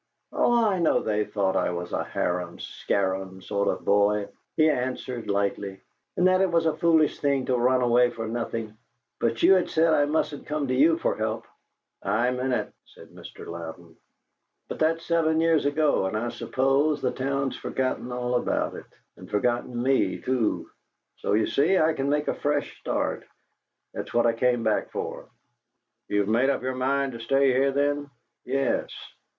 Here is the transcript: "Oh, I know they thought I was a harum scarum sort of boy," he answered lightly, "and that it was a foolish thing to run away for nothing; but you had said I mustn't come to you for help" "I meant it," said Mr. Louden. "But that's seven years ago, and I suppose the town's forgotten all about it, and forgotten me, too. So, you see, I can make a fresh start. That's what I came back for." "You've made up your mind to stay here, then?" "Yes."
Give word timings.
"Oh, 0.33 0.65
I 0.65 0.79
know 0.79 1.03
they 1.03 1.25
thought 1.25 1.55
I 1.55 1.69
was 1.69 1.93
a 1.93 2.03
harum 2.03 2.57
scarum 2.57 3.39
sort 3.39 3.67
of 3.67 3.85
boy," 3.85 4.29
he 4.57 4.67
answered 4.67 5.29
lightly, 5.29 5.79
"and 6.17 6.25
that 6.25 6.41
it 6.41 6.51
was 6.51 6.65
a 6.65 6.75
foolish 6.75 7.19
thing 7.19 7.45
to 7.45 7.55
run 7.55 7.83
away 7.83 8.09
for 8.09 8.27
nothing; 8.27 8.75
but 9.19 9.43
you 9.43 9.53
had 9.53 9.69
said 9.69 9.93
I 9.93 10.05
mustn't 10.05 10.47
come 10.47 10.67
to 10.69 10.73
you 10.73 10.97
for 10.97 11.15
help" 11.17 11.45
"I 12.21 12.31
meant 12.31 12.51
it," 12.51 12.73
said 12.85 13.09
Mr. 13.09 13.45
Louden. 13.45 13.95
"But 14.67 14.79
that's 14.79 15.05
seven 15.05 15.39
years 15.39 15.67
ago, 15.67 16.07
and 16.07 16.17
I 16.17 16.29
suppose 16.29 16.99
the 16.99 17.11
town's 17.11 17.55
forgotten 17.55 18.11
all 18.11 18.33
about 18.33 18.73
it, 18.73 18.85
and 19.17 19.29
forgotten 19.29 19.79
me, 19.83 20.19
too. 20.19 20.67
So, 21.17 21.33
you 21.33 21.45
see, 21.45 21.77
I 21.77 21.93
can 21.93 22.09
make 22.09 22.27
a 22.27 22.33
fresh 22.33 22.75
start. 22.79 23.23
That's 23.93 24.15
what 24.15 24.25
I 24.25 24.33
came 24.33 24.63
back 24.63 24.89
for." 24.89 25.29
"You've 26.07 26.27
made 26.27 26.49
up 26.49 26.63
your 26.63 26.73
mind 26.73 27.11
to 27.11 27.19
stay 27.19 27.53
here, 27.53 27.71
then?" 27.71 28.09
"Yes." 28.45 28.89